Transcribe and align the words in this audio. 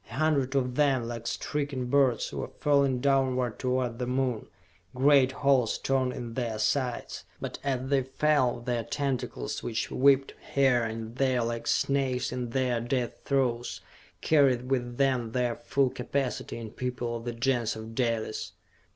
A 0.09 0.15
hundred 0.15 0.55
of 0.55 0.73
them, 0.73 1.07
like 1.07 1.27
stricken 1.27 1.85
birds, 1.85 2.33
were 2.33 2.49
falling 2.59 3.01
downward 3.01 3.59
toward 3.59 3.99
the 3.99 4.07
Moon, 4.07 4.47
great 4.95 5.31
holes 5.31 5.77
torn 5.77 6.11
in 6.11 6.33
their 6.33 6.57
sides. 6.57 7.23
But 7.39 7.59
as 7.63 7.87
they 7.91 8.01
fell, 8.01 8.61
their 8.61 8.83
tentacles, 8.83 9.61
which 9.61 9.91
whipped 9.91 10.33
here 10.55 10.81
and 10.81 11.17
there 11.17 11.43
like 11.43 11.67
snakes 11.67 12.31
in 12.31 12.49
their 12.49 12.81
death 12.81 13.19
throes, 13.25 13.81
carried 14.21 14.71
with 14.71 14.97
them 14.97 15.33
their 15.33 15.55
full 15.55 15.91
capacity 15.91 16.57
in 16.57 16.71
people 16.71 17.17
of 17.17 17.25
the 17.25 17.33
Gens 17.33 17.75
of 17.75 17.93
Dalis! 17.93 18.53